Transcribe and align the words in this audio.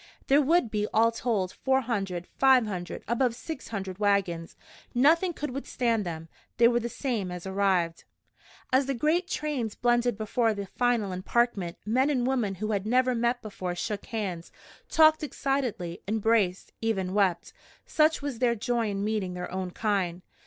There 0.25 0.41
would 0.41 0.71
be, 0.71 0.87
all 0.91 1.11
told, 1.11 1.51
four 1.51 1.81
hundred 1.81 2.25
five 2.25 2.65
hundred 2.65 3.03
above 3.07 3.35
six 3.35 3.67
hundred 3.67 3.99
wagons. 3.99 4.57
Nothing 4.95 5.31
could 5.31 5.51
withstand 5.51 6.05
them. 6.07 6.27
They 6.57 6.67
were 6.67 6.79
the 6.79 6.89
same 6.89 7.29
as 7.31 7.45
arrived! 7.45 8.03
As 8.73 8.87
the 8.87 8.95
great 8.95 9.27
trains 9.27 9.75
blended 9.75 10.17
before 10.17 10.55
the 10.55 10.65
final 10.65 11.11
emparkment 11.11 11.77
men 11.85 12.09
and 12.09 12.25
women 12.25 12.55
who 12.55 12.71
had 12.71 12.87
never 12.87 13.13
met 13.13 13.43
before 13.43 13.75
shook 13.75 14.05
hands, 14.07 14.51
talked 14.89 15.21
excitedly, 15.21 16.01
embraced, 16.07 16.71
even 16.81 17.13
wept, 17.13 17.53
such 17.85 18.23
was 18.23 18.39
their 18.39 18.55
joy 18.55 18.89
in 18.89 19.03
meeting 19.05 19.35
their 19.35 19.51
own 19.51 19.69
kind. 19.69 20.23